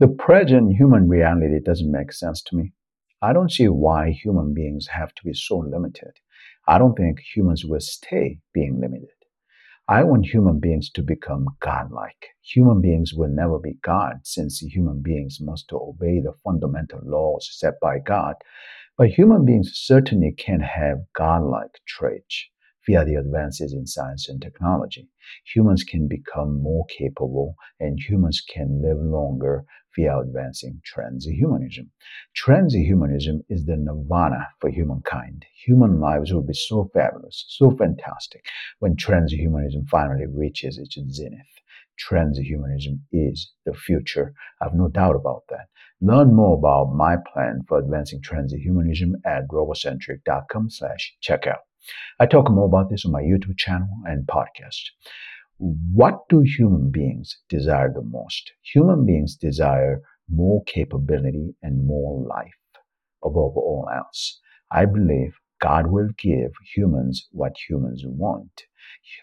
[0.00, 2.72] The present human reality doesn't make sense to me.
[3.20, 6.12] I don't see why human beings have to be so limited.
[6.68, 9.08] I don't think humans will stay being limited.
[9.88, 12.28] I want human beings to become godlike.
[12.42, 17.80] Human beings will never be God since human beings must obey the fundamental laws set
[17.80, 18.36] by God.
[18.96, 22.46] But human beings certainly can have godlike traits
[22.88, 25.06] via the advances in science and technology.
[25.54, 31.88] Humans can become more capable and humans can live longer via advancing transhumanism.
[32.34, 35.44] Transhumanism is the nirvana for humankind.
[35.66, 38.46] Human lives will be so fabulous, so fantastic
[38.78, 41.60] when transhumanism finally reaches its zenith.
[42.10, 44.32] Transhumanism is the future.
[44.62, 45.66] I have no doubt about that.
[46.00, 51.67] Learn more about my plan for advancing transhumanism at robocentric.com slash checkout.
[52.20, 54.82] I talk more about this on my YouTube channel and podcast.
[55.58, 58.52] What do human beings desire the most?
[58.62, 62.54] Human beings desire more capability and more life
[63.24, 64.40] above all else.
[64.70, 68.64] I believe God will give humans what humans want.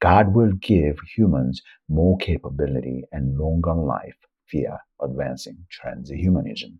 [0.00, 4.16] God will give humans more capability and longer life
[4.50, 6.78] via advancing transhumanism.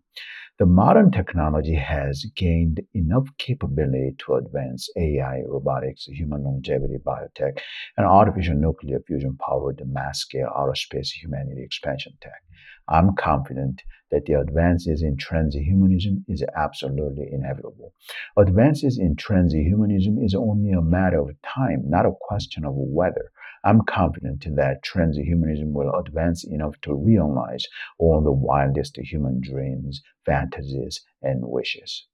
[0.59, 7.59] The modern technology has gained enough capability to advance AI, robotics, human longevity, biotech,
[7.95, 12.41] and artificial nuclear fusion powered mass scale outer space humanity expansion tech.
[12.87, 17.93] I'm confident that the advances in transhumanism is absolutely inevitable.
[18.35, 23.31] Advances in transhumanism is only a matter of time, not a question of whether.
[23.63, 27.65] I'm confident that transhumanism will advance enough to realize
[27.99, 32.07] all the wildest human dreams, fantasies, and wishes.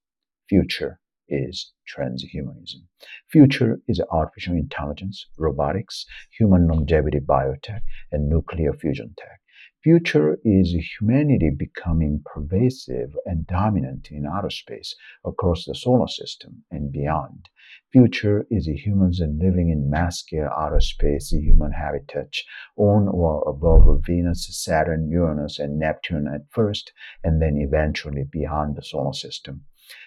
[0.50, 2.86] Future is transhumanism.
[3.30, 6.06] Future is artificial intelligence, robotics,
[6.38, 9.40] human longevity biotech, and nuclear fusion tech.
[9.84, 16.90] Future is humanity becoming pervasive and dominant in outer space across the solar system and
[16.90, 17.50] beyond.
[17.92, 22.46] Future is humans living in mass scale outer space human habitats
[22.78, 28.84] on or above Venus, Saturn, Uranus, and Neptune at first, and then eventually beyond the
[28.84, 29.66] solar system.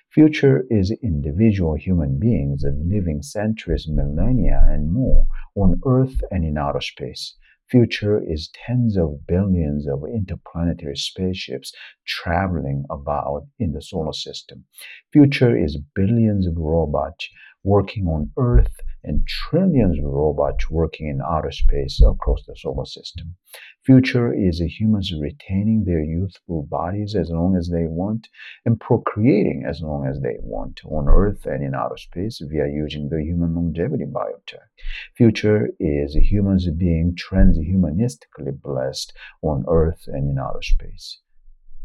[0.09, 6.81] Future is individual human beings living centuries, millennia, and more on Earth and in outer
[6.81, 7.35] space.
[7.71, 11.73] Future is tens of billions of interplanetary spaceships
[12.07, 14.65] traveling about in the solar system.
[15.13, 17.29] Future is billions of robots
[17.65, 23.37] working on Earth and trillions of robots working in outer space across the solar system.
[23.85, 28.29] Future is humans retaining their youthful bodies as long as they want
[28.65, 33.09] and procreating as long as they want on Earth and in outer space via using
[33.09, 34.69] the human longevity biotech.
[35.17, 41.21] Future is humans being transhumanistically blessed on Earth and in outer space.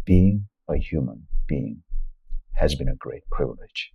[0.06, 1.84] Being a human being
[2.56, 3.92] has been a great privilege.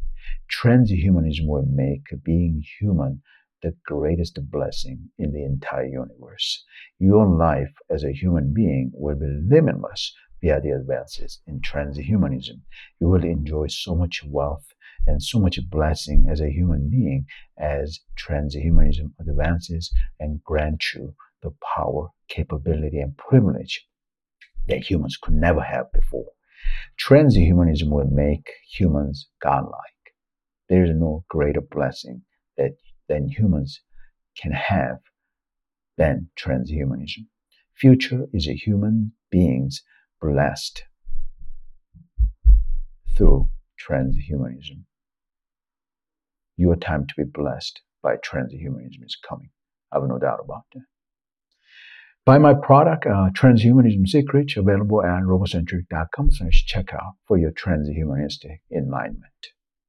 [0.51, 3.23] Transhumanism will make being human
[3.63, 6.65] the greatest blessing in the entire universe.
[6.99, 12.61] Your life as a human being will be limitless via the advances in transhumanism.
[13.01, 14.67] You will enjoy so much wealth
[15.07, 17.27] and so much blessing as a human being
[17.59, 23.87] as transhumanism advances and grants you the power, capability, and privilege
[24.69, 26.33] that humans could never have before.
[27.01, 29.75] Transhumanism will make humans godlike.
[30.69, 32.23] There is no greater blessing
[32.57, 32.73] that
[33.09, 33.81] than humans
[34.41, 34.99] can have
[35.97, 37.27] than transhumanism.
[37.75, 39.83] Future is a human beings
[40.21, 40.85] blessed
[43.17, 43.49] through
[43.89, 44.85] transhumanism.
[46.57, 49.51] Your time to be blessed by transhumanism is coming.
[49.93, 50.85] I have no doubt about that.
[52.27, 59.56] Buy my product, uh, Transhumanism Secrets, available at robocentric.com slash checkout for your transhumanistic enlightenment.